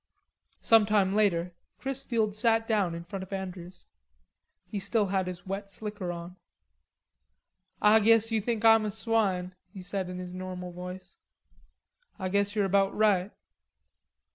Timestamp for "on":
6.11-6.37